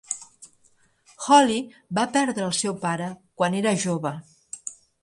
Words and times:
Holly 1.25 1.59
va 2.01 2.07
perdre 2.17 2.45
el 2.49 2.57
seu 2.63 2.79
pare 2.87 3.13
quan 3.43 3.61
era 3.63 3.77
jove. 3.87 4.17